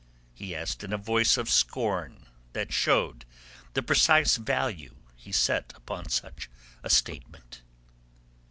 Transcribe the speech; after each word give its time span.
he 0.33 0.55
asked 0.55 0.83
in 0.83 0.91
a 0.91 0.97
voice 0.97 1.37
of 1.37 1.47
scorn 1.47 2.25
that 2.53 2.73
showed 2.73 3.23
the 3.75 3.83
precise 3.83 4.35
value 4.35 4.95
he 5.15 5.31
set 5.31 5.71
upon 5.75 6.09
such 6.09 6.49
a 6.81 6.89
statement. 6.89 7.61